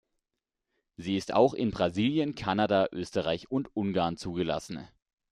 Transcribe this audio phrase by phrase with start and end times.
[0.97, 4.87] Sie ist auch in Brasilien, Kanada, Österreich und Ungarn zugelassen.